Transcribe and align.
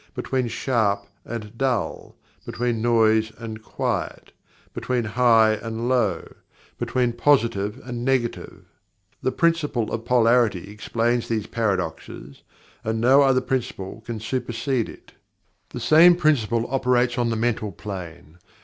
Between 0.15 0.47
"Sharp 0.47 1.05
and 1.25 1.55
Dull"? 1.59 2.15
Between 2.43 2.81
"Noise 2.81 3.31
and 3.37 3.61
Quiet"? 3.61 4.31
Between 4.73 5.03
"High 5.03 5.59
and 5.61 5.87
Low"? 5.87 6.27
Between 6.79 7.13
"Positive 7.13 7.79
and 7.83 8.03
Negative"? 8.03 8.63
The 9.21 9.31
Principle 9.31 9.91
of 9.91 10.03
Polarity 10.03 10.71
explains 10.71 11.27
these 11.27 11.45
paradoxes, 11.45 12.41
and 12.83 12.99
no 12.99 13.21
other 13.21 13.41
Principle 13.41 14.01
can 14.03 14.19
supersede 14.19 14.89
it. 14.89 15.11
The 15.69 15.79
same 15.79 16.15
Principle 16.15 16.65
operates 16.69 17.19
on 17.19 17.29
the 17.29 17.35
Mental 17.35 17.71
Plane. 17.71 18.39